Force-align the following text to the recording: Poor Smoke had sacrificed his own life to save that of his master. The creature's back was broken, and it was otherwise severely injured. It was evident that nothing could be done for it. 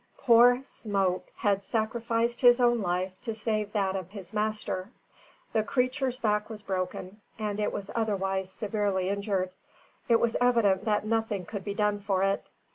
Poor 0.17 0.63
Smoke 0.63 1.31
had 1.35 1.63
sacrificed 1.63 2.41
his 2.41 2.59
own 2.59 2.81
life 2.81 3.11
to 3.21 3.35
save 3.35 3.71
that 3.73 3.95
of 3.95 4.09
his 4.09 4.33
master. 4.33 4.89
The 5.53 5.61
creature's 5.61 6.17
back 6.17 6.49
was 6.49 6.63
broken, 6.63 7.21
and 7.37 7.59
it 7.59 7.71
was 7.71 7.91
otherwise 7.93 8.51
severely 8.51 9.09
injured. 9.09 9.51
It 10.09 10.19
was 10.19 10.35
evident 10.41 10.85
that 10.85 11.05
nothing 11.05 11.45
could 11.45 11.63
be 11.63 11.75
done 11.75 11.99
for 11.99 12.23
it. 12.23 12.49